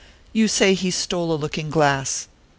[0.33, 2.27] You say he stole a looking glass.